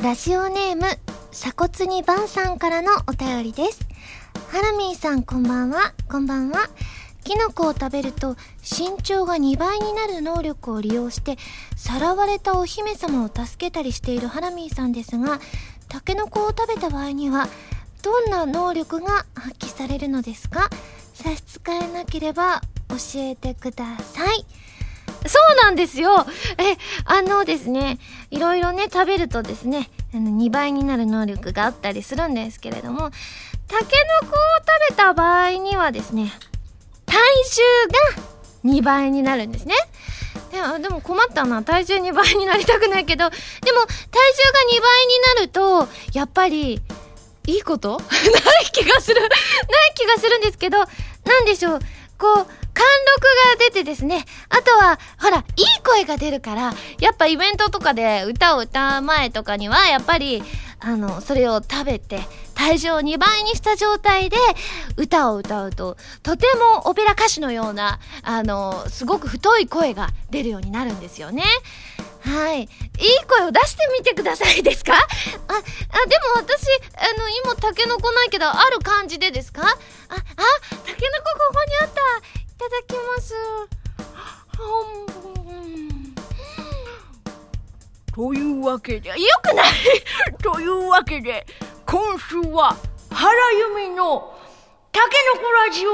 [0.00, 0.82] ラジオネーム、
[1.32, 3.80] 鎖骨にバンさんからのお便りです。
[4.48, 6.70] ハラミーさんこんばんは、こんばんは。
[7.24, 11.36] キノコを食べると身長が2倍になる能力を利用して
[11.76, 15.40] さらわれたお姫様を助けたりしているハラミーさんですが
[15.88, 17.48] タケノコを食べた場合には
[18.02, 20.70] どんな能力が発揮されるのですか？
[21.12, 24.46] 差し支えなければ教えてください
[25.28, 26.26] そうなんですよ
[26.58, 27.98] え、あのですね、
[28.30, 33.10] いろいろね、食べるとですね、あの2倍になる能力があったりするんですけれども、
[33.68, 33.84] タケ
[34.22, 34.38] ノコを
[34.86, 36.32] 食べた場合にはですね、
[37.06, 37.16] 体
[38.64, 39.74] 重が2倍になるんですね。
[40.80, 41.62] でも困ったな。
[41.62, 43.38] 体重2倍になりたくないけど、でも
[43.80, 44.22] 体重
[44.72, 46.80] が2倍になると、やっぱり、
[47.46, 47.96] いいこと？
[48.00, 48.04] な
[48.60, 49.30] い気がするない
[49.94, 51.80] 気がするんですけど、なんでしょう。
[52.18, 52.46] こう、
[52.78, 54.24] 貫禄が出てですね。
[54.50, 60.42] あとは、ほら、いい声が出るから、やっぱイベントとかで歌を歌う前とかには、やっぱり、
[60.80, 62.20] あの、それを食べて、
[62.54, 64.36] 体重を2倍にした状態で
[64.96, 71.42] 歌を歌うと、とてもオペラ歌手のような、あの、すごく太い声が出るようになるんですよね。
[72.20, 72.62] はい。
[72.62, 72.68] いい
[73.28, 74.92] 声を出してみてくださいですか？
[74.94, 75.06] あ、あ、
[76.08, 79.62] でも私、あの、今、タケノコないけど、ある感じでですか？
[79.62, 79.76] あ、あ、
[80.16, 82.47] タケノコここにあった。
[82.58, 83.34] いただきます。
[88.12, 89.14] というわけで、よ
[89.44, 89.66] くない。
[90.42, 91.46] というわけで、
[91.86, 92.76] 今週は、
[93.12, 94.36] 原由美の、
[94.90, 95.92] タケノコラジオ。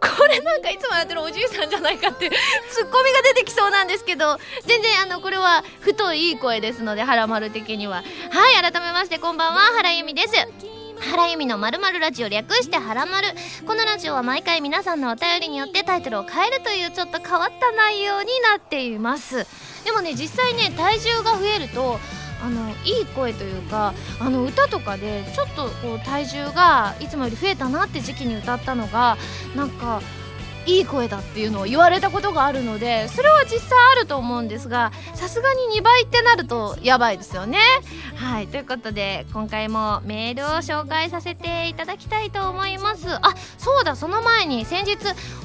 [0.00, 2.28] これなんかいつもやってるおじいさんじゃないかって
[2.68, 8.02] ツッコミが出てきそうなんですけど全然あのこれは太いいい声ですので原丸的には。
[8.30, 10.71] はい改めましてこんばんは原由美です
[11.02, 13.28] 原由美のまるラジオ略してはらまる
[13.66, 19.46] このラジオは毎回皆さんのお便りによってタイトルを変えるというちょっと変わった内容になっています。
[19.84, 21.98] でもね実際ね体重が増えると
[22.44, 29.16] あのいい声というかあの歌とかでちょっとこう体重がいつもより増えたなって時期に歌ったのが
[29.56, 30.00] なんか
[30.66, 37.58] いい声だっていうのを言われたことがあるのでそれは実際あると思うんですがさすがに2倍ってなるとやばいですよね。
[38.14, 43.08] はいということで今回もメールを紹介させていただきたいと思います。
[43.10, 44.96] あそうだその前に先日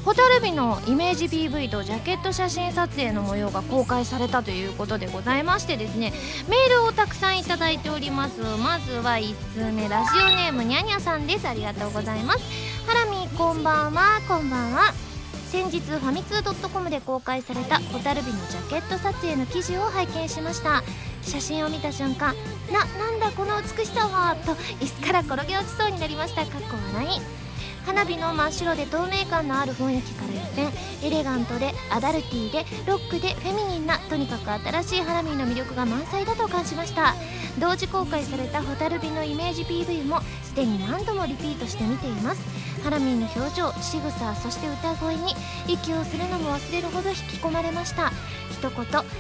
[0.06, 6.14] 蛍火のイメージ PV とジャケット写真撮影の模様が公開されたということでございましてですね
[6.48, 8.42] メールをたくさんいただいております。
[8.42, 11.48] まずは1通目ラジオネームにゃにゃさんです。
[11.48, 12.40] ありがとうございます。
[12.86, 15.07] ハラミこんばんはこんばんは。
[15.48, 20.84] 先日ファミツー .com で公開された蛍火のジャケット撮影の記事を拝見しました。
[21.22, 22.36] 写真を見た瞬間
[22.72, 24.54] ななんだこの美しさはと
[24.84, 26.46] 椅子から転げ落ちそうになりました。
[26.46, 27.47] かっこ笑い。
[27.88, 30.72] 花火の真っ白で透明感のある雰囲気から一
[31.02, 37.16] 変エレガントでアダルティーでロックでフェミニンなとにかく新しい花火の魅力が満載だと感じました。
[37.58, 42.42] 同時公開された蛍火のイメージ PV もすでに何度もリピートして見ています。
[42.84, 45.34] ハラミーの表情仕草そして歌声に
[45.68, 48.12] 息をするのも忘れるほど引き込まれました。
[48.52, 48.72] 一言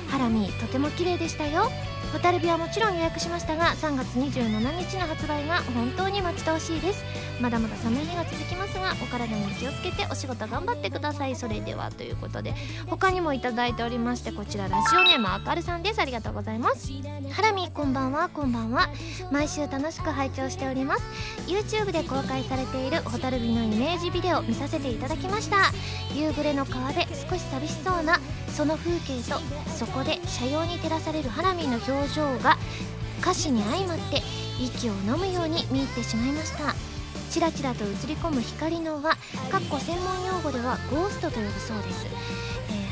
[0.09, 1.71] ハラミーとても綺麗でしたよ。
[2.11, 7.03] 蛍火はもちろん予約しましたが3月27日の発売が本当に待ち遠しいです。
[7.41, 11.35] まだまだ寒い日が続きますがお体に気をつけてお仕事頑張ってください。
[11.35, 12.53] それではということで
[12.87, 16.01] 他にもいただいておりましてこちらラジオネームあかるさんです。
[16.01, 16.91] ありがとうございます。
[17.31, 18.89] ハラミこんばんはこんばんは。
[19.31, 21.03] 毎週楽しく拝聴しております。
[21.47, 25.57] YouTube で公開されている蛍火のイメージビデオ見させていただきました。
[26.13, 28.19] 夕暮れの川で少し寂しそうな
[28.49, 29.39] その風景と
[29.69, 32.57] そこで車用に照らされる花火の表情が
[33.21, 34.21] 歌詞に相まって
[34.59, 36.73] 息を飲むように見入ってしまいました。
[37.29, 39.17] チラチラと映り込む光の輪か
[39.57, 42.05] っこ専門用語ではゴーストと呼ぶそうです、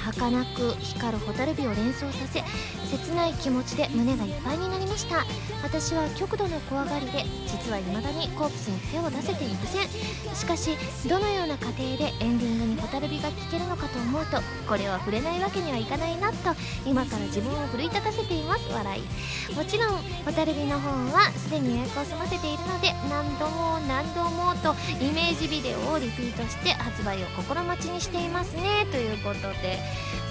[0.05, 2.43] 儚く光る蛍火を連想させ
[2.85, 5.25] 切ない気持ちで胸がいっぱいになりました。
[5.63, 10.35] 私は極度の怖がりで実は未だにコープスに手を出せていません。
[10.35, 10.77] しかし
[11.09, 14.37] どのような過程でエンディングに蛍火が聴けるのかと思うと
[14.69, 16.53] これは触れないわけにはいかないなと
[16.85, 18.69] 今から自分を奮い立たせています。
[18.71, 19.55] 笑い。
[19.55, 28.85] もちろん蛍火の方はすでに予約を済ませているので何度も何度もとイメージビデオをリピートして発売を心待ちにしていますね。
[28.91, 29.79] ということで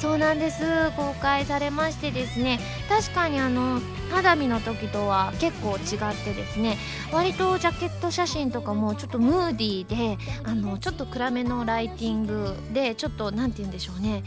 [0.01, 0.91] そうなんです。
[0.97, 2.59] 公開されましてですね
[2.89, 3.81] 確かにあの
[4.11, 6.77] 肌身の時とは結構違ってですね
[7.13, 14.23] 割とジャケット写真とかもちょっとムーディーであのちょっと暗めのライティングでちょっと何て言うんでしょうね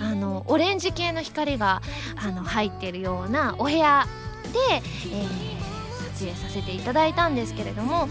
[0.00, 1.82] あのオレンジ系の光が
[2.16, 4.06] あの入ってるようなお部屋
[4.52, 8.08] で、えー、撮影させていただいたんですけれども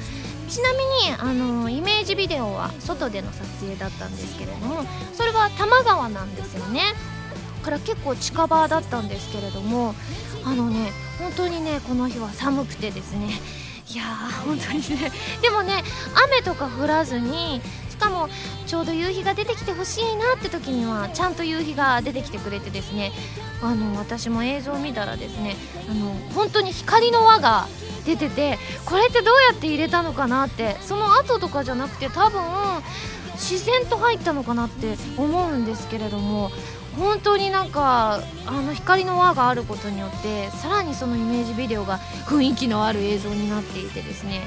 [0.51, 0.83] ちなみに
[1.17, 4.83] あのイメージビデオは外での撮影だったんですけれども
[5.13, 6.81] それは多摩川なんですよね。
[7.63, 9.95] から結構近場だったんですけれども
[10.43, 13.29] あのね本当にねこの日は寒くてですね。
[13.93, 15.11] いやー本当にね。
[15.41, 15.83] でもね
[16.25, 17.61] 雨とか降らずに
[18.01, 18.29] かも
[18.65, 23.11] ちょうど夕日が出てきてほしいなって時にはちゃんと夕日が出てきてくれてですね
[23.61, 25.55] あの私も映像を見たらですね
[25.89, 27.67] あの本当に光の輪が
[28.05, 32.41] 出ててこれってどうやって入れたのかなってその後とかじゃなくて多分
[33.33, 36.51] 自然と入ったのかなって思うんですけれども
[36.97, 44.41] 本当になんかあの光の輪があることによってさらにそのイメージビデオが雰囲気のある映像になっていてですね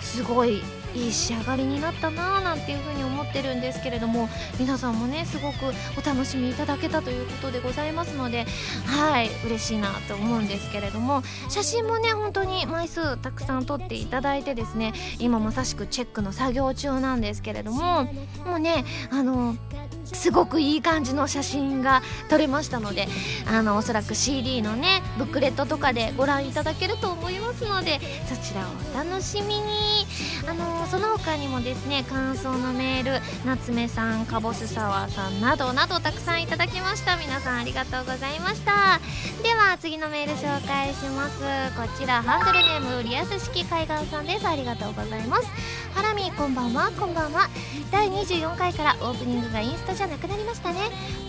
[0.00, 0.62] すごい
[0.94, 4.28] いい仕上がりになったなぁなんていうふうに思ってるんですけれども
[4.58, 5.56] 皆さんもねすごく
[5.98, 8.46] お楽しみいただけたということでございますので
[8.86, 18.04] はい嬉しいなと思うんですけれども写真もね本当に枚数たくさん撮っていただいてですね今まさしくチェックの作業中なんですけれども
[18.44, 19.56] もうねあの
[20.04, 23.08] すごくいい感じの写真が撮れましたので
[23.46, 30.06] あのおそらく CD のねブックレットとかでご覧いただけると思いますのでそちらをお楽しみに。
[30.48, 37.16] あのその他にもですね感想のメール夏目さんかぼすサワーさんなどなどたくさんいただきました。
[37.16, 39.00] 皆さんありがとうございました。
[39.42, 41.40] では次のメール紹介します。
[41.76, 44.46] こちらハンドルネームリアス式海岸さんです。
[44.46, 45.46] ありがとうございます。
[45.94, 46.90] ハラミこんばんは。
[46.92, 47.48] こんばんは。
[47.90, 50.80] 第24回からオープニングがインスタじゃなくなりましたね。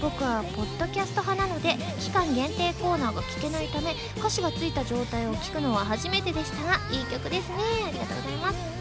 [0.02, 7.56] 僕はポッドキャスト派なので期間限定コーナーが聞けないため歌詞がついた状態を聞くのは初めてでしたがいい曲ですね。
[7.88, 8.77] ありがとうございます。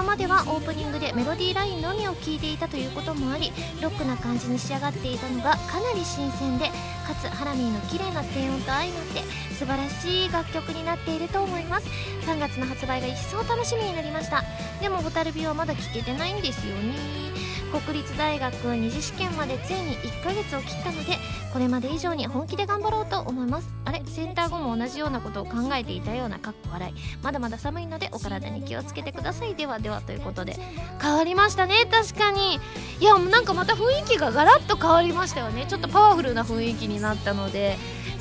[0.00, 3.52] 今まではオープニングでメロディーラインのみを聴いていたということもあり
[3.82, 6.68] ロックな感じに仕上がっていたのがかなり新鮮で
[7.06, 9.20] かつハラミーの綺麗な低音と相まって
[9.52, 11.88] 素晴らしい楽曲になっていると思います。
[12.26, 14.42] 3月の発売が一層楽しみになりました。
[14.80, 17.29] でもホタルビはまだ聴けてないんですよね。
[17.70, 21.16] 国立大学二次試験までついに1ヶ月を切ったので
[21.52, 23.68] これまで以上に本気で頑張ろうと思います。
[23.84, 24.02] あれ？
[24.06, 29.54] センター後も同じようなことを考えていたようなかっこ笑いまだまだ寒いのでお体に気をつけてください。
[29.54, 30.56] ではではということで。
[31.00, 31.74] 変わりましたね。
[31.90, 32.60] 確かに。
[33.00, 35.66] いやなんかまた雰囲気がガラッと変わりましたよね。
[35.68, 37.78] ちょっとパワフルな雰囲気になったので。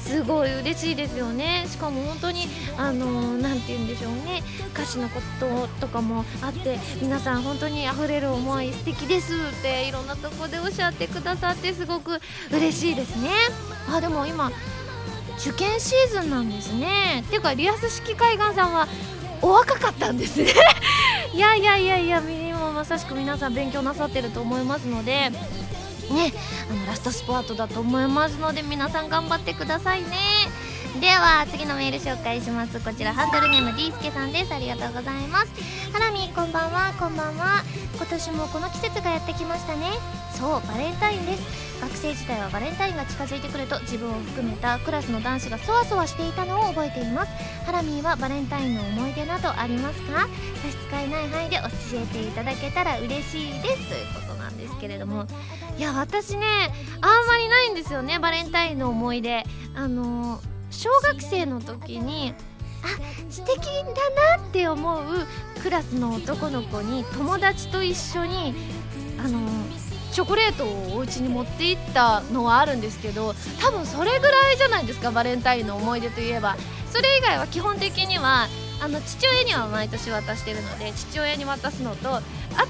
[0.10, 1.66] すごい嬉しいですよね。
[1.68, 2.48] しかも本当に
[2.78, 4.42] あの何て言うんでしょうね。
[4.74, 12.20] 歌詞のこととかもあって皆さん本当に溢れる思い素敵ですっていろんなとこでおっしゃってくださってすごく
[12.52, 13.30] 嬉しいですね。
[13.88, 14.52] あでも今
[15.38, 17.24] 受験シーズンなんですね。
[17.28, 18.88] っていうかリアス式海岸さんは
[19.44, 20.48] お若かったんですね。
[21.36, 25.32] いやいやいやいや今まさしく皆さん勉強なさってると思いますので
[26.14, 26.34] ね
[26.70, 30.10] あのラストスパートだと思いますので皆さん頑張ってくださいね。
[31.00, 32.80] では次のメール紹介します。
[32.80, 34.54] こちらハンドルネーム D スケさんです。
[34.54, 35.48] ありがとうございます。
[35.94, 37.64] ハラミこんばんはこんばんは。
[37.96, 39.92] 今年もこの季節がやってきましたね。
[40.34, 41.70] そうバレンタインです。
[41.80, 47.32] 学生時代はバレンタインが近づいてくると自分を含めたクラスの男子がそわそわしていたのを覚えています。
[47.66, 50.28] ハラミーはバレンタインの思い出などありますか？
[50.62, 51.64] 差し支えない範囲で教
[52.00, 54.29] えていただけたら嬉しいですということなんです。
[54.80, 55.28] けれども
[55.78, 56.46] いや私ね
[57.02, 59.44] あんまりないんですよねバレンタインの思い出。
[59.76, 60.42] あの
[60.72, 62.34] 小学生の時に
[62.84, 62.88] あ
[63.30, 65.04] 素敵だなって思う
[65.62, 68.54] クラスの男の子に友達と一緒に
[69.18, 69.40] あの
[70.12, 76.56] チョコレートをお家に持って行ったのはあるんですけど多分それぐらいじゃないですかバレンタインの思い出といえば。
[76.92, 78.48] それ以外は基本的には
[78.82, 82.22] あの父親には毎年渡してるので父親に渡すのとあ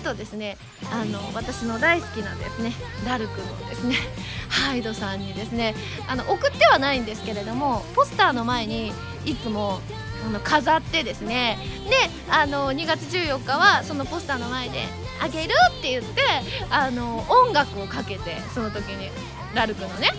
[0.03, 0.57] とですね
[0.91, 2.73] あの私の大好きなですね
[3.07, 3.95] ラルクのですね
[4.49, 5.75] ハイドさんにですね
[6.07, 8.91] あの送ってはないんですけれどもポスターの前に
[9.25, 9.81] いつも
[10.25, 11.57] あの飾ってですね
[11.89, 11.95] で
[12.29, 14.87] あの2月14日はそのポスターの前で
[15.21, 16.21] 「あげる!」って言って
[16.69, 19.09] あの音楽をかけてその時に
[19.53, 20.11] ラルクのね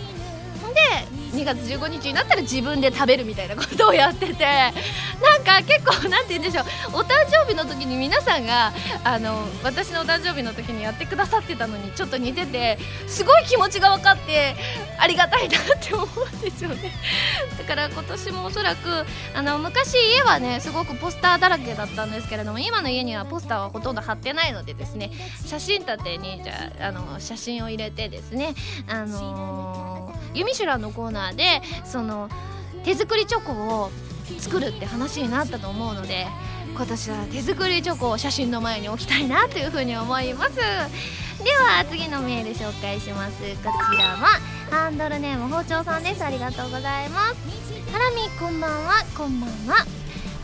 [0.73, 4.73] で2月15日になったら自分で食べるみたいなことをやっててなん
[5.43, 6.65] か結構なんて言うんでしょう
[6.99, 8.73] お誕生日の時に皆さんが
[9.03, 14.55] あの私のお誕生日の時にやってくださってたのにちょっと似ててすごい気持ちが分かって
[14.99, 16.91] ありがたいなって思うんですよね。
[17.57, 25.11] だから今年もおそらくあの昔家はねすごくポスターだらけだったんですけれども今の家にはポスターはほとんど貼ってないのでですね
[25.45, 28.53] 写真立てにじゃあの写真を入れてですね
[28.87, 32.29] あのー、ユミシュラのコーナーでその
[32.83, 33.51] 手作りチョコ
[33.83, 33.91] を
[34.39, 36.25] 作るって話になったと思うので
[36.73, 40.55] 今年は手作りチョコを写真の前に置きたいなというふうに思います。
[40.55, 40.63] で
[41.57, 43.41] は次のメール紹介します。
[43.41, 46.23] こちらはハンドルネーム包丁さんです。
[46.23, 47.35] ありがとうございます。
[47.91, 49.03] ハラミこんばんは。
[49.17, 49.85] こんばんは。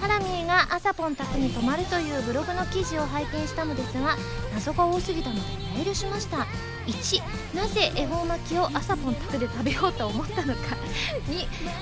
[0.01, 4.15] ハラミーが朝ポン宅に泊まるというブログの記事を拝見したのですが
[4.53, 5.41] 謎が多すぎたので
[5.75, 6.45] メールしました。
[6.87, 10.59] 1なぜ恵方巻きを朝ポン宅で食べようと思ったのか。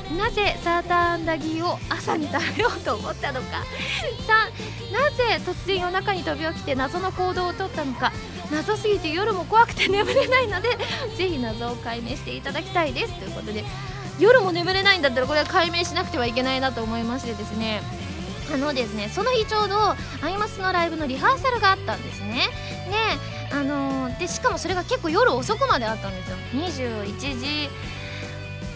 [0.09, 3.63] 2なぜサーターアンダギーを朝に食べようと思ったのか。
[4.27, 8.11] 3なぜ突然夜中に飛び起きて謎の行動をとったのか。
[8.51, 10.69] 謎すぎて夜も怖くて眠れないので
[11.17, 13.13] ぜひ謎を解明していただきたいです。
[13.13, 13.63] ということで
[14.19, 17.81] 夜も眠れないんだったらこれは解明しなくてはいけないなと思いましてですね。
[18.53, 19.95] あのですねその日ちょうどア
[20.29, 22.47] イマスのライブのリハーサルがあったんですね。
[22.87, 26.37] であのーでしかもそれが結構夜遅くまであったんですよ。
[26.53, 27.69] 21時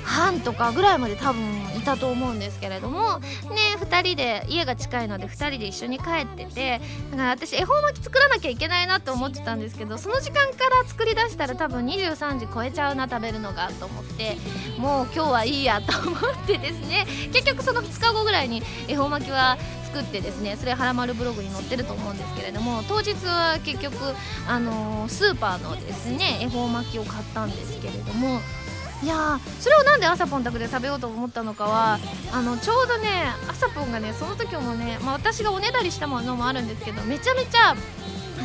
[0.04, 1.42] 半とかぐらいまで多分
[1.78, 3.20] いたと思うんですけれども。
[3.20, 6.82] ね2人で家が近いので2人で一緒に帰ってて。
[7.12, 14.36] だから私恵方巻き作らなきゃいけないなと思ってたんですけどその時間から作り出したら多分23時超えちゃうな食べるのがと思って
[14.78, 17.06] もう今日はいいやと思ってですね。
[17.32, 19.58] 結局その2日後ぐらいに恵方巻きは
[19.92, 23.96] 作ってですねそれはらまるブログに載ってると思うんですけれども当日は結局、
[24.48, 28.40] あのースーパーのですね恵方巻きを買ったんですけれども
[29.02, 32.00] いやそれをなんで朝ポン宅で食べようと思ったのかは
[32.34, 33.08] あのちょうどね
[33.48, 37.76] 朝ポンがねその時もね、まあ、私がおねだりしたものもあるんですけどめちゃめちゃあ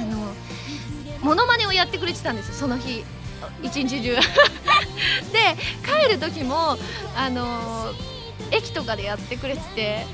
[0.04, 0.32] の
[1.22, 3.04] モノマネをやってくれてたんですよその日。
[3.62, 4.16] 一日中。
[5.32, 6.78] で帰る時も
[7.16, 7.92] あの
[8.50, 10.06] 駅とかでやってくれてて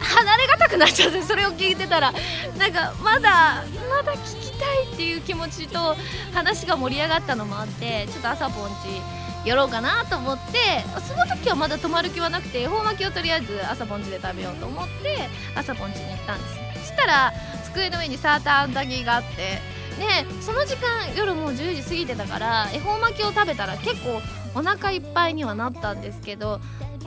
[0.00, 2.12] 離れがたくなっちゃってそれを聞いてたら。
[2.58, 5.96] なんかまだまだ聞きたいっていう気持ちと
[6.34, 8.68] 話が盛り上がったのもあってちょっと朝ポン
[9.44, 17.32] チやろうかなと思ってその時はまだ泊まる気はなくて恵方巻きをとりあえず朝ポンチで食べようと思って朝ポンチに行ったんですそしたら
[17.64, 19.60] 机の上にサーターアンダギーがあって
[19.98, 24.20] でその時間夜もう10時過ぎてたから恵方巻きを食べたら結構
[24.58, 26.60] お腹いっぱいにはなったんですけど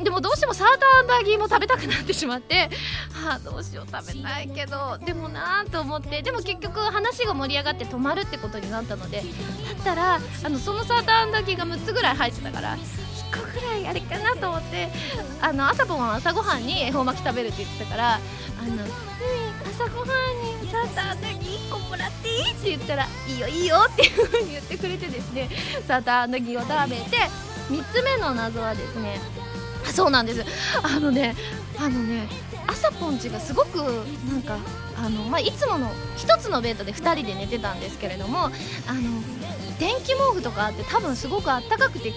[0.03, 2.69] でもどうしてもサーターアンダーギーも食べたくなってしまって
[3.13, 14.89] はあどうしよう食べたいけどでもなーと思ってでも結局話が盛り上がって止まるってことになったのでだったらあのそのサーターアンダーギーが6つぐらい入ってたから1個ぐらいあれかなと思って
[15.41, 18.19] あの朝ごは朝ごはんに恵方巻き食べるって言ってたから「あ
[18.65, 18.83] の
[19.81, 25.49] 朝ごはんにサーターアンダギー1個もらっていい?」って言ったら「いいよいいよ」っていう風に言ってくれてですね
[25.87, 27.17] サーターアンダギを食べて
[27.69, 29.19] 3つ目の謎はですね
[29.87, 30.45] あそうなんです
[30.83, 31.35] あのね
[31.77, 32.27] あのね
[32.67, 33.77] 朝ポンチがすごく
[34.29, 34.57] なんか
[34.97, 38.51] あの、まあ、いつもの1つのベッドで2人で寝てたんですけれどもあの
[39.79, 42.13] 電気毛布とかあって多分すごくあったかくてい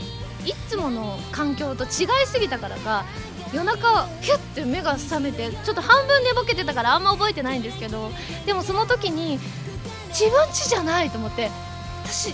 [0.68, 1.90] つもの環境と違い
[2.26, 3.06] すぎたからか
[3.53, 8.11] 夜中ヒュッて目が覚めてちょっと半分寝ぼけてたからあんま覚えてないんですけど
[8.47, 9.39] でもその時に
[10.09, 11.51] 自分家じゃないと思って
[12.05, 12.33] 私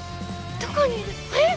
[0.61, 1.05] どこにいる？
[1.35, 1.57] え？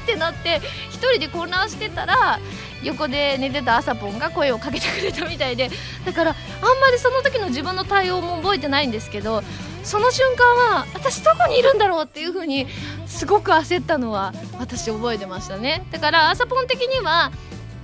[0.00, 0.02] え？
[0.04, 2.38] ってなって一人で混乱してたら
[2.82, 5.70] 横で寝てた朝ポンが声をかけてくれたみたいで
[6.04, 6.36] だからあん
[6.80, 9.42] まりその時の自分の対応も覚えてないんですけど
[9.82, 12.66] その瞬間は私どこにいるんだろうっていう風に
[13.06, 15.86] すごく焦ったのは私覚えてましたね。
[15.90, 17.32] だから朝ポン的には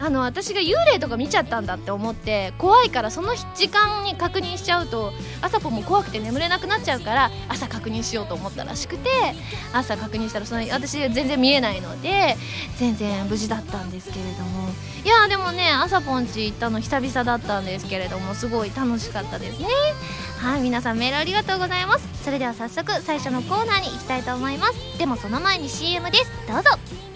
[0.05, 9.09] あの私が幽霊とか見ちゃったんだって思って怖いからその時間に確認しちゃうと朝ポンも怖くて眠れなくなっちゃうから朝確認しようと思ったらしくて
[9.73, 12.37] 朝確認したらその私全然見えないので
[12.77, 14.69] 全然無事だったんですけれども。
[15.05, 19.69] いやでもね朝ポンチ行ったの久々だったんですけれどもすごい楽しかったですね。
[20.39, 22.07] はい皆さんメールありがとうございます。
[22.23, 24.99] それでは早速最初のコーナーに行きたいと思います。
[24.99, 26.31] でもその前に CM です。
[26.47, 27.14] どうぞ。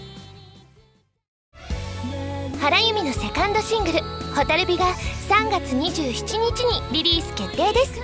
[2.61, 3.99] 原由実のセカンドシングル
[4.35, 4.85] 「ホタルビ」が
[5.29, 8.01] 3月27日にリリース決定です。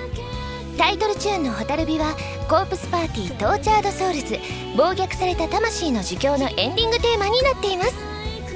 [0.78, 2.16] タイトルチューンの「ホタルビ」は
[2.50, 4.40] コープスパーティー Tortured Souls
[4.78, 7.94] 暴虐された魂の呪叫のエンディングテーマになっています。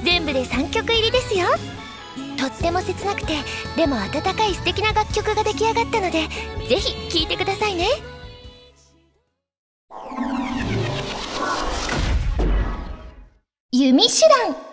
[0.04, 1.48] 全部で3曲入りですよ。
[2.38, 3.36] とっても切なくて
[3.76, 6.30] でも温かい素敵な楽曲が出来上がったので
[6.70, 7.88] ぜひ聴いてくださいね。
[13.72, 14.69] 弓手段。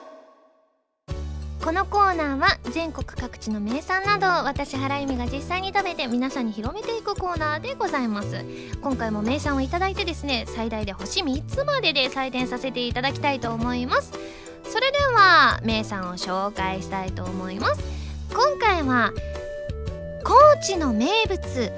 [1.66, 8.44] このコーナーは全国各地の名産などを私原由美が実際に食べて皆さんに広めていくコーナーでございます。
[8.80, 14.12] 今回も名産をいただいてですね最大で星3つまでで採点させていただきたいと思います。
[14.62, 17.82] それでは名産を紹介したいと思います。
[18.30, 19.12] 今回は
[20.22, 21.72] 高知の名物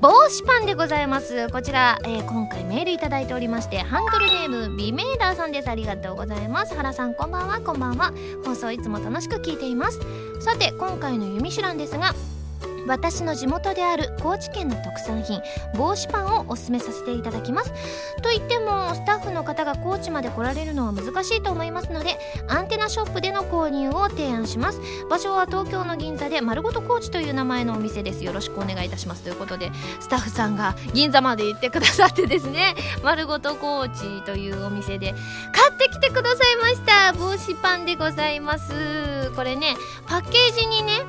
[0.00, 1.48] 帽子パンでございます。
[1.50, 5.68] こちら、えー今回メールいただいておりましてハンドルネームビメーダーさんです。
[5.68, 6.74] ありがとうございます。
[6.76, 7.60] 原さんこんばんは。
[7.60, 8.12] こんばんは。
[8.44, 9.98] 放送いつも楽しく聞いています。
[10.38, 12.14] さて今回の弓手段ですが
[12.86, 15.42] 私の地元である高知県の特産品
[15.74, 17.72] 帽子パンをおすすめさせていただきます。
[18.22, 22.18] と言ってもスタッフの方が高知まで来られるのは難しいと思いますので
[22.48, 24.80] アンテナショップでの購入を提案します。
[25.08, 28.24] 場所は東京の銀座で丸ごと高知という名前のお店です。
[28.24, 29.22] よろしくお願いいたします。
[29.22, 29.70] ということで
[30.00, 35.14] スタッフさんが銀座まで行ってくださってですね丸ごと高知というお店で
[35.52, 37.12] 買ってきてくださいました。
[37.12, 39.30] 帽子パンでございます。
[39.36, 41.02] これねパッケージにね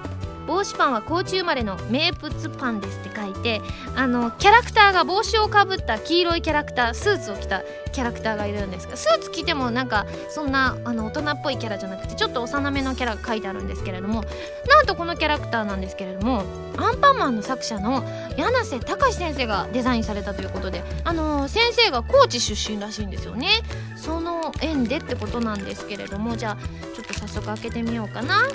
[0.50, 3.62] 帽子パンは高知生まれの名物パンですって書いて
[3.96, 14.24] あのキャラクターが帽子をかぶった黄色いキャラクタースーツを着たキャラクターがいるんですがスーツ着てもなんかそんなあの大人っぽいキャラじゃなくてちょっと幼めのキャラが書いてあるんですけれども
[14.68, 16.44] なんとこのキャラクターなんですけれども
[16.78, 18.04] アンパンマンの作者の
[18.36, 23.50] 柳瀬隆先生がデザインされたということであの先生が高知出身らしいんですよね。
[23.96, 26.58] その縁でってことなんですけれどもじゃあ
[26.96, 28.48] ちょっと早速開けてみようかな。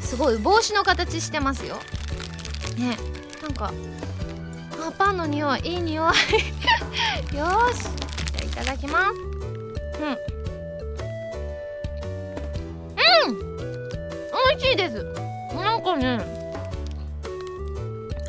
[0.00, 1.76] すごい帽子の形してますよ。
[2.76, 2.96] ね。
[3.42, 3.72] なんか
[4.86, 6.06] あパンの匂いいい匂い。
[7.36, 7.82] よし。
[8.32, 9.14] じゃあいただきます。
[10.00, 10.08] うん。
[13.28, 13.58] うん。
[14.50, 15.04] 美味しいです。
[15.54, 16.38] なんかね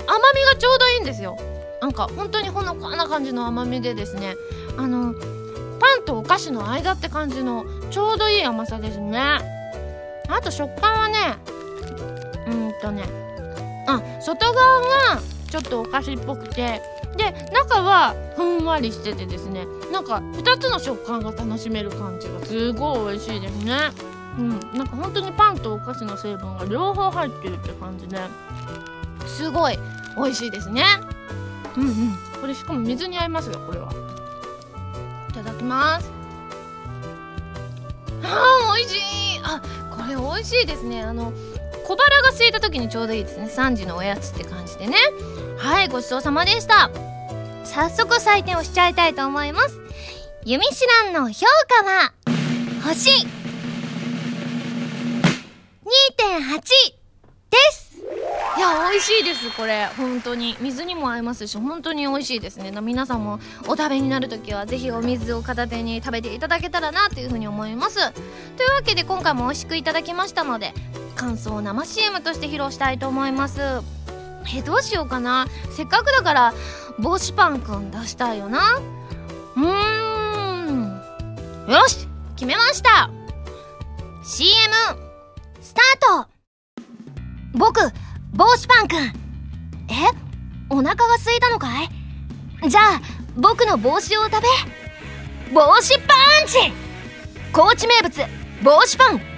[0.07, 1.37] 甘みがちょうどいいんですよ。
[1.81, 4.35] なんか本当にほのかな感じの甘みでですね。
[4.77, 5.13] あの
[5.79, 9.19] パンとお菓子の間って感じのちょうどいい甘さですね。
[10.27, 11.37] あと食感はね
[12.47, 13.03] うんとね。
[13.87, 16.81] あ外側がちょっとお菓子っぽくて。
[17.17, 19.65] で中はふんわりしててですね。
[19.91, 23.75] なんか2つの食感が楽しめる感じがすごい美味しいですね。
[24.37, 24.49] うん。
[24.73, 28.17] なんか本当にパンとお菓子の成分が両方入ってるって感じで。
[29.27, 29.77] すごい
[30.15, 30.83] 美味しいですね。
[31.75, 32.17] うんうん。
[32.39, 33.91] これしかも水に合いますよこれは。
[35.29, 36.09] いただきます。
[38.23, 38.97] あー美味し
[39.35, 39.41] い。
[39.43, 41.01] あこれ美味しいですね。
[41.01, 41.33] あの
[41.89, 43.45] 小腹が空いた時にちょうどいいですね。
[43.45, 44.95] 3時のおやつって感じでね。
[45.57, 46.91] はいごちそうさまでした。
[47.63, 49.79] 早速採点をしちゃいたいと思います。
[50.45, 52.13] ユミシランの評価は
[52.83, 53.25] 星2.8
[57.49, 57.88] です。
[58.59, 59.85] いや美味しいですこれ。
[59.95, 60.57] 本当に。
[60.59, 62.71] 水にも合いますし本当に美味しいですね。
[62.81, 63.39] 皆さんも
[63.69, 67.95] お食べになる時はぜひお水を片手に食べていただけたらなというふうに思います。
[67.95, 70.73] というわけで今回も美味しくいただきましたので
[71.15, 73.61] 感想を生 CM として披露したいと思います。
[74.53, 75.47] えどうしようかな。
[75.71, 76.53] せっかくだから
[76.99, 78.81] 帽子パンくん出したいよな。
[79.55, 81.01] うーん。
[81.71, 83.09] よし決めました。
[84.25, 84.53] CM
[85.61, 86.39] スタート。
[87.53, 87.79] 僕
[88.39, 88.97] 帽子パンくん。
[88.97, 89.11] え？
[90.69, 91.89] お腹が空いたのかい？
[92.69, 93.01] じゃあ
[93.35, 96.13] 僕の帽子を食べ帽子パ
[96.45, 96.71] ンチ！
[97.51, 98.21] 高知名物
[98.63, 99.28] 帽子パン。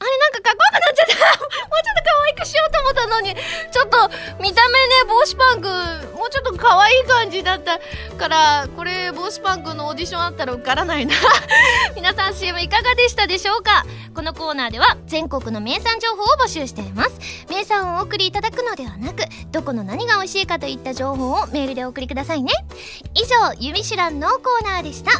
[0.00, 1.38] あれなんかかっこよくなっちゃった。
[1.40, 3.34] もうちょっと可愛くしようと思ったのに
[3.70, 4.08] ちょっと
[4.42, 7.78] 見た目ね帽子パンくんもうちょっと可愛い感じだった
[8.16, 11.14] からこれ帽子パンくんのオーディションあったら受からないな。
[11.94, 13.84] 皆さん CM いかがでしたでしょうか？
[14.14, 17.12] このコーナーでは全国の名産情報を募集しています。
[17.50, 22.52] 名産をお送りいただくのではなくどこの何が美味しいかといった情報をメールでお送りくださいね。
[23.14, 25.10] 以上「ゆみしらん」のコーナーでした。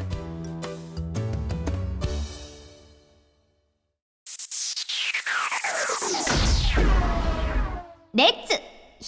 [8.20, 8.60] レッツ弾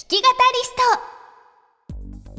[0.08, 1.21] き語りスト。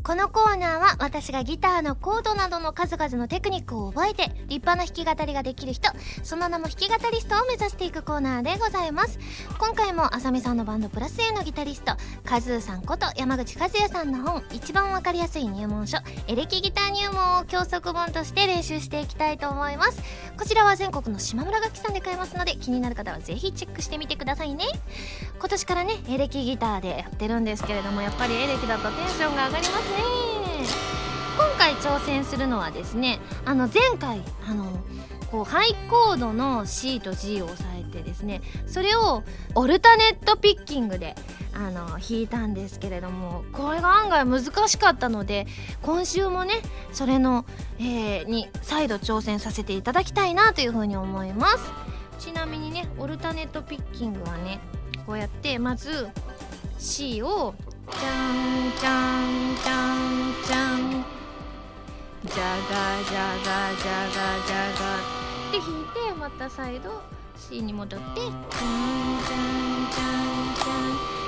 [0.04, 5.90] このコーナーは私がギターのコードなどの数々のテクニックを覚えて立派な弾き語りができる人
[6.24, 9.18] その名も弾き語りストを目指していくコーナーでございます。
[9.58, 11.94] 今回もあさみさんのバンドプラス A のギタリスト
[12.26, 20.02] カズーさんこと山口和也さんの本一番わかりやすい入門書エレキギター入門を教則本として練習していきたいと思います。
[20.38, 24.66] こちらは全国の島村楽器さんで買えますので気になる方はぜひチェックしてみてくださいね。
[25.40, 29.93] 今年からねエレキギターでやってるんですけれどもやっぱりエレキだとテンションが上がります
[31.36, 34.80] 今回挑戦するのはですねあの前回あの
[35.32, 39.24] こうハイコードの C と G を押さえてですねそれを
[39.56, 41.16] オルタネットピッキングで
[41.54, 45.48] あの弾いたんですけれどもこれが案外難しかったので
[45.82, 46.54] 今週もね
[46.92, 47.46] それの、
[47.80, 51.72] えーに再度挑戦させていただきたいなというふうに思います。
[52.20, 54.60] ちなみにねオルタネットピッキングはね
[55.06, 56.08] こうやってまず
[56.78, 57.54] C を
[57.92, 60.08] じゃんじゃんじゃん
[60.46, 61.06] じゃん
[62.24, 64.16] じゃがじゃがじゃが
[64.48, 67.02] じゃがって弾いてまた再度
[67.36, 68.22] C に戻って。
[68.22, 71.23] じゃんじゃんじゃんじゃん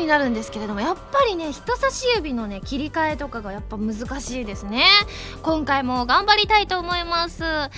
[0.00, 4.84] になるんですけれどもやっぱりね人差し指のね切り替えとかがやっぱ難しいですね。
[5.42, 7.42] 今回も頑張りたいと思います。
[7.42, 7.70] 今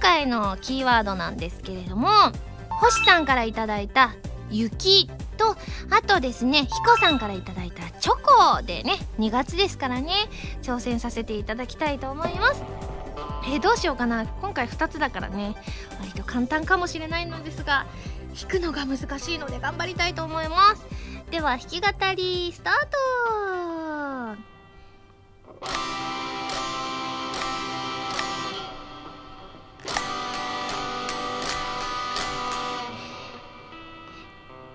[0.00, 2.08] 回のキーワードなんですけれども
[2.68, 4.14] 星さんから頂いた
[4.50, 5.56] 雪と
[5.90, 8.14] あとですねひこさんから頂いたチョ
[8.56, 10.12] コでね2月ですからね
[10.62, 12.62] 挑戦させていただきたいと思います。
[13.48, 14.24] え、どうしようかな。
[14.24, 15.56] 今回2つだからね
[15.98, 17.86] 割と簡単かもしれないのですが
[18.38, 20.84] 弾くのが難しいので頑張りたいと思います。
[21.32, 22.98] では弾き語りスタート。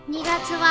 [0.10, 0.66] 2月は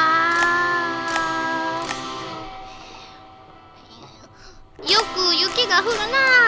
[4.82, 6.45] よく雪が降るな。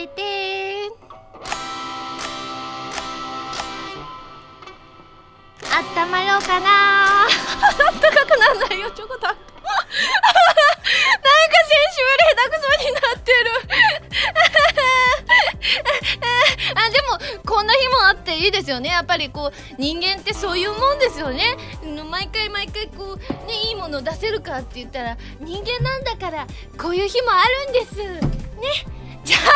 [0.00, 0.22] べて
[5.70, 7.30] あったまろうかなあっ
[8.00, 9.38] たかくなんないよチョコだなんか
[11.66, 13.50] 先週より下手くそになってる。
[16.72, 17.08] あでも
[17.44, 18.88] こんな日もあっていいですよね。
[18.90, 21.56] やっぱりこう人間ってそういうもんですよね。
[22.10, 26.46] 毎回毎回こうねいいもの出せるかって言ったら人間なんだから
[26.78, 27.96] こういう日もあるんです。
[27.96, 28.99] ね。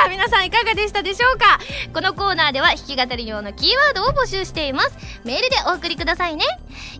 [0.05, 1.59] あ 皆さんいかがでしたでしょうか？
[1.92, 4.92] このコーナーでは弾き語り用のキーワードを募集しています。
[5.25, 6.44] メールでお送りくださいね。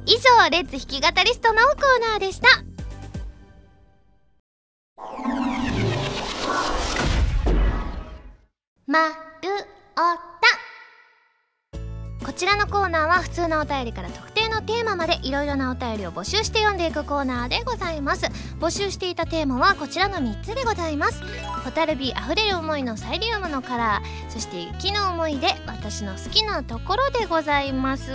[0.07, 2.49] 以上レッツ弾き語りストのコーナーでした。
[8.87, 9.15] まる
[9.97, 10.15] おた。
[12.27, 18.27] こちらのコーナーは普通のお便りから特定のテーマまでいろいろなお便りを募集して読んでいくコーナーでございます。
[18.61, 21.23] 募集していたテーマはこちらの3つでございます。
[21.65, 24.31] ホタルビーあふれる思いのサイリウムのカラー。
[24.31, 28.11] そして雪の思い出私の好きなところでございます。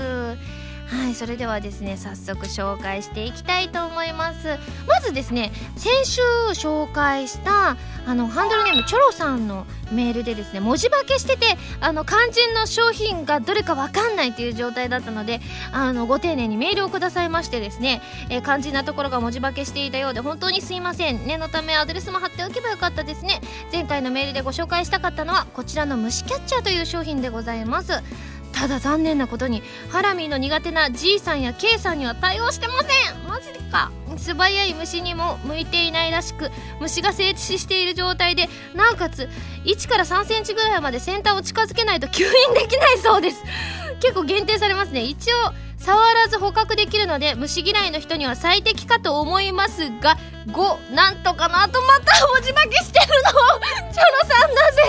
[0.90, 4.58] はいそれではですね早速紹介していきたいと思います。
[4.88, 6.22] まずですね先週
[6.54, 11.46] 紹介したあのハンドルネームチョロさんのメールでですね文字化けしてて
[11.80, 21.28] あの肝心の商品がどれか分かんないという状態だったのであのご丁寧にメールをくださいましてですね、えー、肝心なところが文字化けしていたようで本当にすいません。
[21.28, 23.42] 念のためアドレスも貼っておけばよかったですね。
[23.72, 27.94] 前回のメールでご紹介したかったのはこちらの虫キャッチャーという商品でございます。
[28.60, 33.24] ただ残念なことにハラミーの苦手な G さんや K さんには対応してません。
[33.26, 33.90] マジか。
[34.18, 39.30] 素早い虫にも向いていないらしく虫が静止している状態でなおかつ
[39.64, 43.42] 1から3センチぐらいまで先端を近づけないと吸引できないそうです。
[44.02, 45.04] 結構限定されますね。
[45.04, 45.38] 一応
[45.78, 50.18] 触らず捕獲できるので虫嫌いの人には最適かと思いますが
[50.48, 53.94] 5なんとかなとまた文字化けしてるの。
[53.94, 54.82] チョロさんなぜ。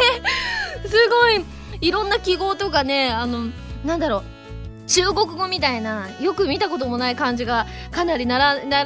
[0.88, 1.59] すごい。
[1.80, 3.50] いろんな記号とかねあの
[3.84, 4.39] なんだろう
[4.90, 8.76] 中国語みたいなよく見たこともない漢字がかなり並んで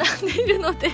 [0.43, 0.91] いるので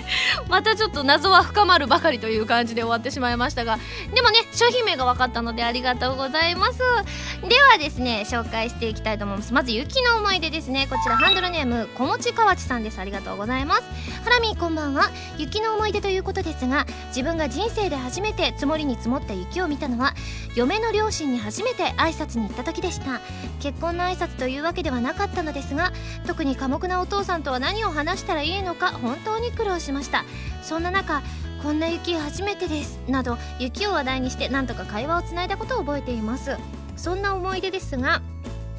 [0.48, 3.78] またちょっと謎は深まるばかりという感じで終わってしまいましたが
[4.14, 6.78] でもね商品名が分かったのでありがとうございます。
[6.78, 9.52] ではですね紹介していきたいと思います。
[9.52, 10.86] まず雪の思い出ですね。
[10.88, 13.00] こちらハンドルネーム小持河内さんです。
[13.00, 13.82] ありがとうございます。
[14.22, 15.10] ハラミこんばんは。
[15.38, 20.14] 雪の思い出ということですが自分が人生で初めて積もりに積もった雪を見たのは
[20.54, 23.20] 嫁の両親に初めて挨拶に行った時でした。
[23.60, 25.92] 結婚の挨拶というわけではなかったのですが
[26.26, 30.24] 特に寡黙なお父さんとは何を話したらいいのか本当に苦労しました。
[30.62, 31.22] そんな中
[31.62, 36.56] こんな雪初めてですなど雪を話題にして何とか会話をつないだことを覚えています。
[36.96, 38.22] そんな思い出ですが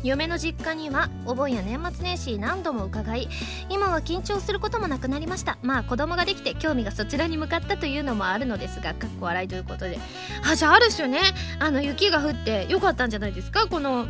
[0.03, 3.29] 嫁の実家にはお盆や年末年始何度も伺い
[3.69, 5.59] 今は緊張することもなくなりました。
[5.61, 9.99] まあ子供ができて興味がそちらに向かったというのもあるのですがかっこ笑いということで。
[10.43, 11.19] あじゃあある種ね。
[11.59, 13.67] あの雪が降ってよかったんじゃないですか？
[13.67, 14.07] この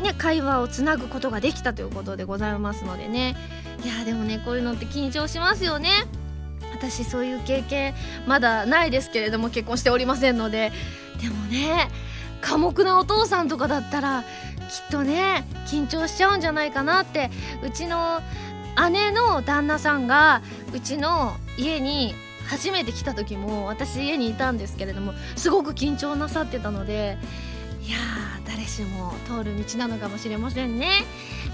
[0.00, 3.36] ね会話をつなぐことができたということでございますのでね。
[3.84, 5.90] いやでもねこういうのって緊張しますよね。
[6.72, 7.94] 私そういう経験
[8.26, 10.72] まだないですけれども結婚しておりませんので。
[11.20, 11.90] でもね
[12.40, 14.26] 寡黙なお父さんとかだったらきっ
[14.90, 17.30] とね緊張しちゃうんじゃないかなって。
[17.62, 18.20] うちの
[18.90, 22.14] 姉の旦那さんがうちの家に
[22.46, 27.18] 初めて来た時も私家にいたんですけれどもすごく緊張なさってたので
[27.90, 31.02] いやー誰しも通る道なのかもしれませんね。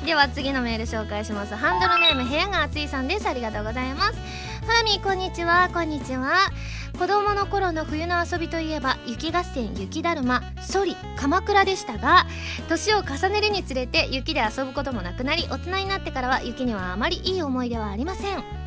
[0.05, 1.55] では次のメール紹介します。
[1.55, 3.27] ハンドルネーム部屋が暑いさんです。
[3.27, 4.19] ありがとうございます。
[4.67, 5.71] ハラミこんにちは。
[5.73, 6.51] こんにちは。
[6.99, 10.43] 子供の頃の冬の遊びといえば雪合戦雪だるま。
[10.61, 12.27] ソリ鎌倉でしたが
[12.69, 18.66] 年を重ねるにつれて雪で遊ぶこともなくなり大人になってからは雪にはあまりいい思い出はありません。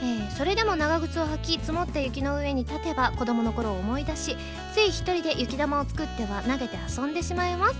[0.00, 4.36] えーそれでも長靴を履き積もった雪の上に立てば子供の頃を思い出し
[4.72, 7.74] つい一人で雪玉を作っては投げて遊んでしまいます。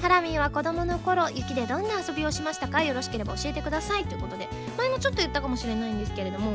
[0.00, 2.82] ハラミーは子供の頃雪でどんな遊びをしましたか？
[2.84, 4.04] よろしければ教えてください。
[4.04, 4.48] ということで
[4.78, 6.52] 前もちょっと言ったかもしれないんですけれども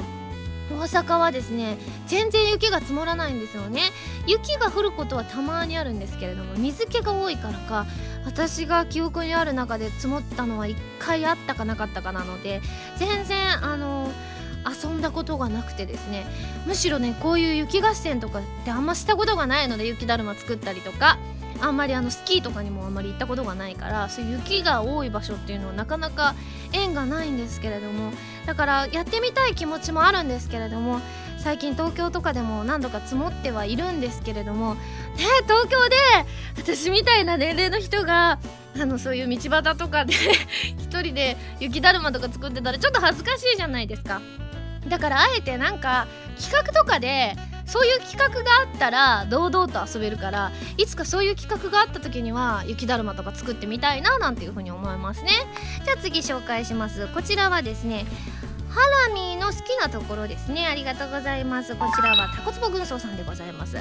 [0.70, 3.82] 大阪はですね全然雪が積もらないんですよね。
[4.28, 7.86] 雪が降ることはたまにあるんですけれども水気が多いからか
[8.24, 12.62] 私が記憶にある中で積もったのは1回あったかなかったかなので
[12.98, 14.10] 全然あの
[14.66, 16.26] 遊んだことがなくてですね
[16.66, 21.18] むしろねこういう雪合戦とかってあんましたことがないので雪だるま作ったりとか
[21.60, 26.34] あんまりあのスキーとかにもあんまり行ったことがないからそういう雪が多い場所っていうのはなかなか
[26.74, 28.12] 縁がないんですけれども
[28.46, 31.00] だからやってみたい気持ちもあるんですけれども
[31.38, 34.82] 最近東京とかでも何度か積もってはいるんですけれどもね
[35.44, 35.96] 東京で
[36.58, 38.40] 私みたいな年齢の人が
[38.80, 40.14] あのそういう道端とかで
[40.78, 44.22] 一人で雪だるまとか作ってたらちょっと恥ずかしいじゃないですか。
[44.88, 46.08] だからあえてなんか
[46.40, 55.30] 企画とかでそういう企画があったら堂々と遊べるからいつかそういう企画があった時には雪だるまとか作ってみたいななんていうふうに思いますね。
[55.86, 57.08] じゃあ次紹介します。
[57.14, 58.06] こちらはですね
[58.72, 58.80] ハ
[59.10, 60.66] ラミーの好きなところですね。
[60.66, 61.76] ありがとうございます。
[61.76, 63.76] こちらはタコツボ軍曹さんでございます。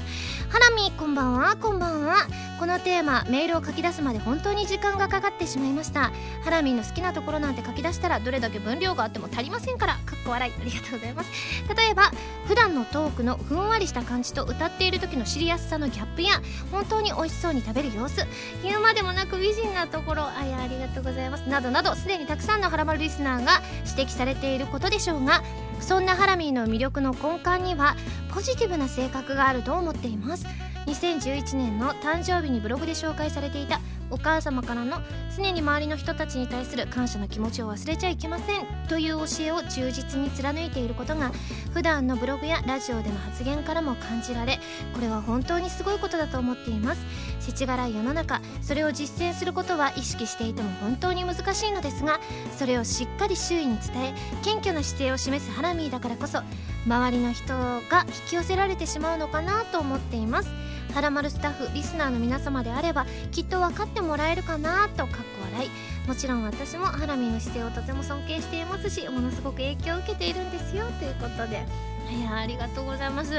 [0.48, 1.54] ハラミこんばんは。
[1.54, 2.26] こんばんは。
[2.58, 6.10] このテーマメールを書き出すまで本当に時間がかかってしまいました。
[6.42, 10.52] ハラミーの好きなところなんて書き出したらどれだけ分量があっても足りませんからかっこ笑い。
[10.60, 11.30] ありがとうございます。
[11.72, 12.10] 例えば
[12.46, 18.26] 普段のトークのふんわりした感じと歌っている時の知りやすさのギャップや本当に美味しそうに食べる様子。
[18.64, 21.42] 言うまでもなく美人なところあやありがとうございます。
[21.48, 25.42] などなどすでにたくさんのハラマルリスナーが指摘されていることことでしょうが
[25.78, 27.96] そんなハラミーの魅力の根幹には
[28.32, 30.46] ポジティブな性格があると思っています。
[30.86, 33.80] 2011年の誕生日にブログで紹介されていた
[34.10, 34.98] お母様からの
[35.36, 38.66] 常に周りの人たちに対する感謝の気持ちを忘れちゃいけません。
[38.88, 41.30] という教えを忠実に貫いていることが
[41.72, 44.58] 普段のブログやラジオでの発言からも感じられ
[44.94, 47.04] これは本当にすごいことだと思っています。
[47.38, 52.20] 世知辛い世の中それを実践することは意識していても本当に難しいのですが
[52.56, 56.40] それをしっかり周囲に伝え謙虚な姿勢を示すハラミーだからこそ
[56.86, 60.50] 周りの人が引き寄せられてしまうのかなと思っています。
[60.92, 65.16] ハラマルスタッフリスナーの皆様であればきっと分かってもらえるかなとかっこ
[65.52, 65.70] 笑い。
[66.08, 71.66] もちろん私もハラミーの姿勢をとても尊敬していますしものすごく影響を受けているんですよということで。
[72.10, 73.32] いやありがとうございます。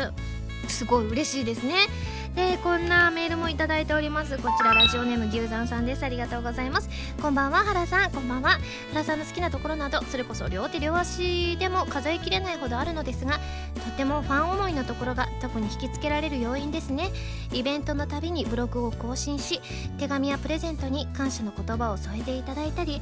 [0.67, 1.87] すごい嬉しいですね。
[2.35, 4.37] でこんなメールもいただいております。
[4.37, 6.03] こちらラジオネーム牛山さんです。
[6.03, 6.89] ありがとうございます。
[7.21, 8.11] こんばんは原さん。
[8.11, 8.57] こんばんは。
[8.91, 13.39] 原さんの好きなところなどそれこそ両手両足でも数えきれないほどあるのですが
[13.85, 17.09] とてもファン思いのところが特に引きつけられる要因ですね。
[17.51, 19.59] イベントのたびにブログを更新し
[19.97, 23.01] 手紙やプレゼントに感謝の言葉を添えていただいたり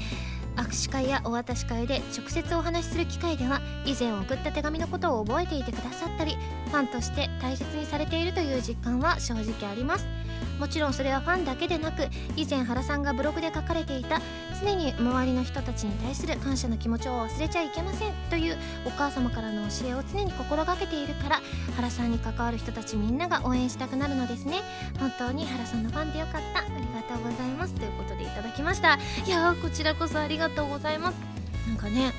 [0.60, 10.06] 握手会やお渡し会で直接お話しする機会では以前送った手紙のことを覚えていてくださったりファンとして大切にされているという実感は正直あります。
[10.60, 14.22] もちろんそれはファンだけでなく以前原さんがブログで書かれていた
[14.62, 21.42] 常に周りの人たちに対する感謝の気持ちを忘れちゃいけませんというお母様からの教えを常に心がけているから
[21.76, 24.58] 原さんに関わる人たちみんなが応援したくなるのですね。
[25.00, 26.60] 本当に原さんのファンでよかった。
[26.60, 27.74] ありがとうございます。
[27.74, 29.00] ということでいただきました。
[29.26, 31.16] いやーこちらこそありがとうございます。
[31.68, 32.12] なんかね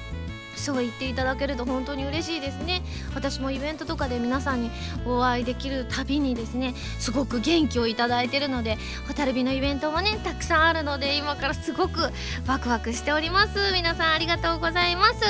[0.60, 2.82] そう言っていただけると本当に嬉しいですね。
[3.14, 4.70] 私もイベントとかで皆さんに
[5.06, 12.10] お会いできるたびにですねすごく元気をいただいてるので蛍火のイベントもねたくさんあるので今からすごく
[12.46, 13.72] ワクワクしております。
[13.72, 15.20] 皆さんありがとうございます。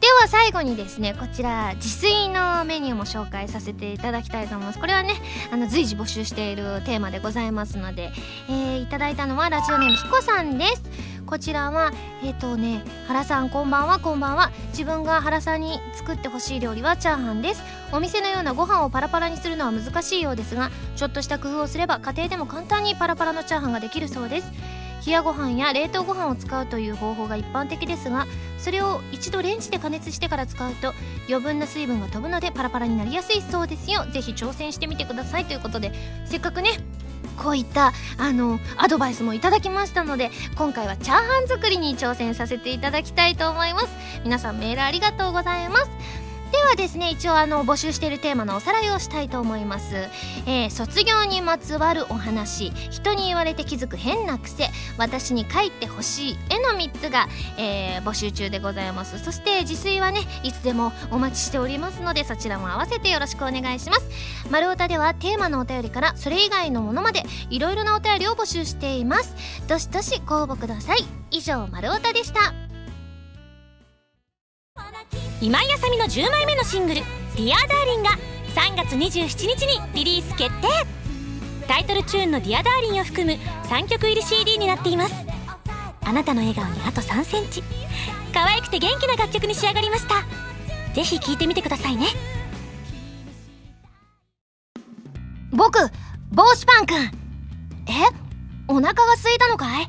[0.00, 4.78] では最後にですねこちら自炊のメニューも紹介させていただきたいと思います。
[4.78, 5.12] これはね
[5.52, 8.10] あの随時募集しているテーマでございますので、
[8.48, 10.82] えーいただいたのはラジオネームひこさんです。
[11.30, 11.92] こちらは
[12.24, 14.50] えっ、とね原さんこんばんはこんばんは。
[14.70, 17.62] 自分が原さんに作ってほしい料理はチャーハンです。
[17.92, 24.50] お店のようなご飯をパラパラにするのは難しいようですがちょっとした工夫をすれば家庭でも簡単にパラパラのチャーハンができるそうです。
[25.06, 28.26] 冷やご飯や冷凍ご飯を使うという方法が一般的ですが
[28.58, 30.92] それを一度レンジで加熱してから使うと
[31.26, 34.04] 余分な水分が飛ぶのでパラパラになりやすいそうですよ。
[34.12, 35.44] ぜひ挑戦してみてください。
[35.44, 35.92] ということで
[36.26, 36.70] せっかくね
[37.42, 43.88] こういったあのアドバイスもいただきましたので今回はチャーハン作りに挑戦させていただきたいと思います。
[44.24, 46.29] 皆さんメールありがとうございます。
[46.50, 49.94] ではですね一応あの募集しているテーマのおさらいをしたいと思います、
[50.46, 52.70] えー、卒業にまつわるお話。
[52.90, 54.68] 人に言われて気づく変な癖。
[54.98, 59.22] 私に書いてほしい絵の3つが、えー、募集中でございます。
[59.22, 64.08] そして自炊はねいつでもお待ちしておりますのでそちらも合わせてよろしくお願いします。
[64.50, 69.34] 丸太ではテーマのお便りからそれ以外のものまでいろいろなお便りを募集しています。
[69.68, 71.04] どしどしご応募ください。
[71.30, 72.69] 以上丸太でした。
[75.40, 77.00] 今井麻美の10枚目のシングル
[77.36, 78.10] 「Dear Darling」が
[78.54, 80.68] 3月27日にリリース決定。
[81.66, 85.14] タイトルチューンの「ディアダーリンを含む3曲入り CD になっています。
[86.02, 87.62] あなたの笑顔にあと3センチ。
[88.34, 90.24] 可愛くて元気な楽曲に仕上がりました。
[90.94, 92.08] ぜひ聴いてみてくださいね。
[95.52, 95.78] 僕
[96.32, 97.10] 帽子パンくんえ？
[98.68, 99.88] お腹が空いたのかい？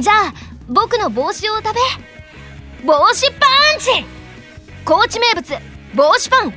[0.00, 0.34] じゃあ
[0.68, 1.80] 僕の帽子を食べ。
[2.86, 4.04] 帽子パンチ！
[4.86, 5.42] 高知名物
[5.94, 6.52] 帽子パン。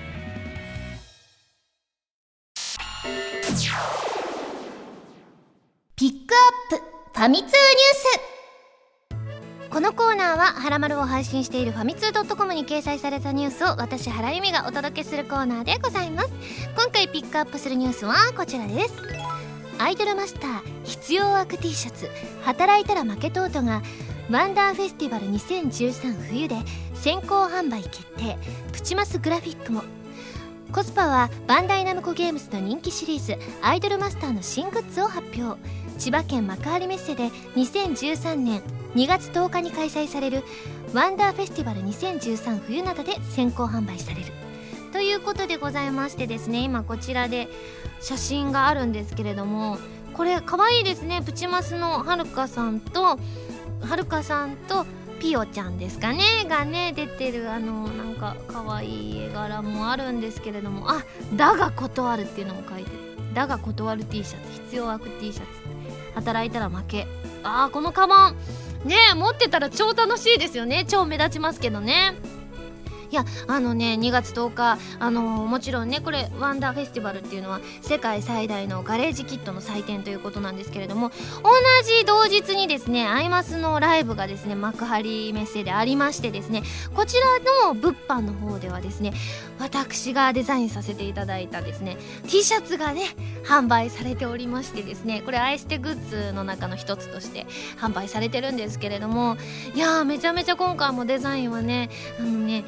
[5.96, 7.52] ピックアップファミ通ニュー
[9.64, 9.70] ス。
[9.70, 16.30] このコーナーは「はらまる」を配信しているファミツー .com に掲載されたニュースを私原由美がお届けするコーナーでございます。
[16.76, 18.94] 今回ピックアップするニュースはこちらです。
[19.80, 22.10] アイドルマスター必要悪 T シャツ
[22.44, 23.84] 働いたら負けとうとが
[24.30, 26.58] ワンダーフェスティバル2013冬で
[26.96, 28.38] 先行販売決定。
[28.74, 29.84] プチマスグラフィックも。
[30.74, 33.38] コスパはバンダイナムコゲームズの人気シリーズ。
[33.62, 35.58] アイドルマスターの新グッズを発表。
[35.98, 38.62] 千葉県幕張メッセで2013年
[38.96, 40.44] 2月10日に開催される
[40.94, 44.34] ワンダーフェスティバル2013冬などで先行販売される。
[44.92, 47.48] ということでございましてですね今こちらで
[48.02, 49.78] 写真があるんですけれども
[50.14, 51.22] これ可愛いですね。
[51.26, 53.18] プチマスのはるかさんと
[53.82, 54.86] はるかさんと
[55.20, 60.90] ピオちゃんですかねがね出てるあのなんか可愛い絵柄もあるんですけれども。
[60.90, 61.04] あ
[61.36, 62.98] だが断るっていうのも書いてる
[63.34, 65.48] だが断る T シャツ必要悪 T シャツ。
[66.16, 67.08] 働いたら負け
[67.44, 68.36] あーこのカバン。
[68.86, 70.86] ね持ってたら超楽しいですよね。
[70.88, 72.14] 超目立ちますけどね。
[73.12, 81.10] いやあのね2月10日あのもちろんねこれワンダーフェスティバルっていうのは世界最大のガレージキットの祭典ということなんですけれども
[81.44, 81.52] 同
[81.86, 89.14] じ同日にですねアイマスのライブがですね幕張メッセでありましてですねこちらの物販の方ではですね
[89.60, 93.04] 私がデザインさせていただいたですね T シャツがね
[93.44, 97.46] 販売されておりましてですねこれアイステグッズの中の一つとして
[97.80, 99.38] 販売されてるんですけれども
[99.74, 101.90] いやーめちゃめちゃ今回もデザインはね
[102.20, 102.64] あのね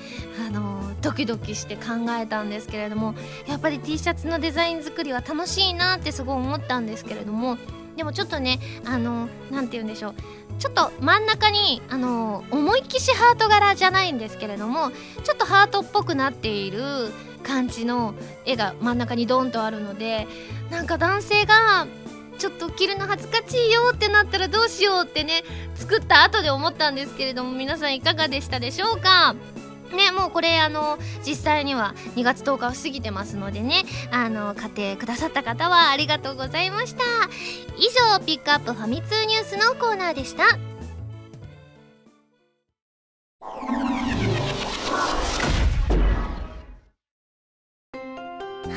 [0.45, 3.15] あのドキドキして考えたんですけれども
[3.47, 7.57] やっぱり T シャツのデザイン作りは楽しいなってすごい思ったんですけれども
[7.95, 10.15] でもちょっとねあの何て言うんでしょう
[10.59, 14.91] ちょっと真ん中にあの思いっきしハート柄じゃないんですけれども
[15.23, 17.11] ちょっとハートっぽくなっている
[17.43, 18.13] 感じの
[18.45, 20.27] 絵が真ん中にドンとあるので
[20.69, 21.87] なんか男性が
[22.37, 25.43] ちょっと着るの恥ずかしいよってなったらどうしようってね
[25.75, 29.35] 作った後で思ったんですけれども皆さんいかがでしたでしょうか？
[29.95, 37.03] ね、もうこれあの実際には2月10日を過ぎてますのでねあの買ってくださった方はありがとうございました。
[37.77, 37.83] 以
[38.17, 40.43] 上ピックアップファミ通ニュースのコーナーでした。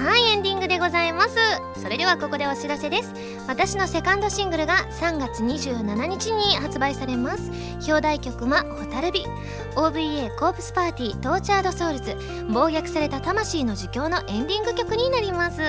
[0.04, 1.36] はいエンディングでございます。
[1.82, 3.12] それではここでお知らせです。
[3.48, 7.50] 私のセカンドシングルが3月27日に発売されます。
[7.88, 9.26] 表題曲は「蛍火」
[9.74, 12.14] OVA コープスパーティー Tortured Souls。
[12.48, 15.60] 暴虐された魂の呪叫のエンディング曲になります。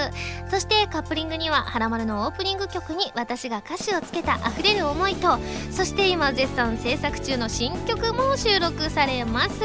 [0.52, 5.39] そしてカップリングには「はらまる」のオープニング曲に私が歌詞をつけた溢れる思いと
[5.71, 9.62] そして今絶賛制作中の新曲も収録されます。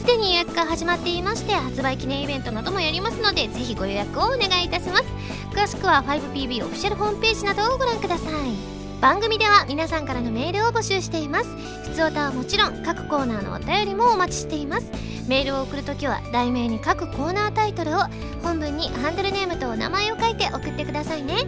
[0.00, 5.04] すでに予約が始まっていまして発売記念イベントなどもやりますのでぜひご予約をお願いいたします。
[5.52, 9.00] 詳しくは 5PB オフィシャルホームページなどをご覧ください。
[9.02, 11.50] 番組では皆さんからのメールを募集しています。
[11.90, 14.90] 普通歌はもちろん各コーナーのお便りもお待ちしています。
[15.28, 17.98] メールを送るときは題名に各コーナータイトルを
[18.42, 21.44] 本文にハンドルネームとお名前を書いて送ってくださいね。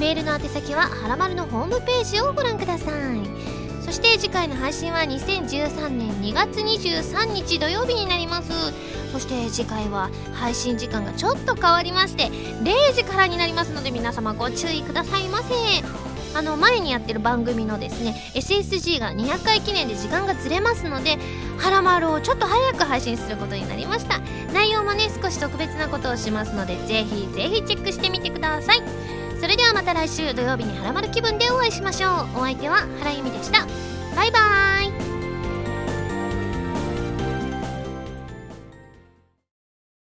[0.00, 3.61] メールの宛先ははらまるのホームページをご覧ください。
[3.92, 8.50] そして次回の配信は2013年2月23日土曜日になります。
[9.12, 12.28] そして次回は配信時間がちょっと変わりまして
[12.62, 15.44] 0時からになりますので皆様ご注意くださいませ。
[16.34, 21.18] あの前にやってる番組のですね SSG が200回記念で時間がずれますので
[21.60, 24.20] 「はらまる」をちょっと早く配信することになりました。
[24.54, 29.21] 内容もね少し特別なことをしますのでぜひぜひチェックしてみてください。
[29.42, 32.38] それではまた来週土曜日にハラマル気分でお会いしましょう。
[32.38, 33.66] お相手は原由美でした。
[34.14, 35.01] バイバーイ。